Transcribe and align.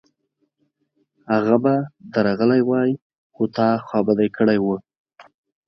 هغه 1.33 1.55
به 1.63 1.73
درغلی 2.13 2.61
وای، 2.69 2.91
خو 3.33 3.43
تا 3.55 3.67
خوابدی 3.87 4.29
کړی 4.37 4.57
و 4.61 4.65